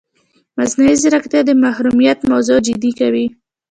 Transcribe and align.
مصنوعي 0.57 0.95
ځیرکتیا 1.01 1.41
د 1.45 1.51
محرمیت 1.63 2.19
موضوع 2.31 2.59
جدي 2.67 2.91
کوي. 2.99 3.25